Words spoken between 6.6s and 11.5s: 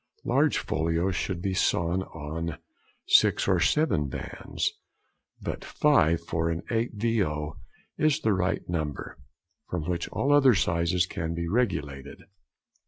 8vo. is the right number, from which all other sizes can be